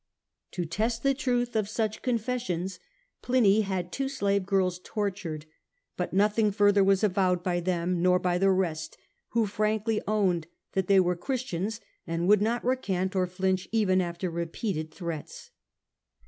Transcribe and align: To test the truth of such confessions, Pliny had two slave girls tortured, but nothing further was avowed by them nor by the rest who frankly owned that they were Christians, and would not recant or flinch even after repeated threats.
To 0.53 0.65
test 0.65 1.03
the 1.03 1.13
truth 1.13 1.55
of 1.55 1.69
such 1.69 2.01
confessions, 2.01 2.79
Pliny 3.21 3.61
had 3.61 3.91
two 3.91 4.09
slave 4.09 4.47
girls 4.47 4.81
tortured, 4.83 5.45
but 5.95 6.11
nothing 6.11 6.49
further 6.49 6.83
was 6.83 7.03
avowed 7.03 7.43
by 7.43 7.59
them 7.59 8.01
nor 8.01 8.17
by 8.17 8.39
the 8.39 8.49
rest 8.49 8.97
who 9.33 9.45
frankly 9.45 10.01
owned 10.07 10.47
that 10.71 10.87
they 10.87 10.99
were 10.99 11.15
Christians, 11.15 11.81
and 12.07 12.27
would 12.27 12.41
not 12.41 12.65
recant 12.65 13.15
or 13.15 13.27
flinch 13.27 13.67
even 13.71 14.01
after 14.01 14.31
repeated 14.31 14.91
threats. 14.91 15.51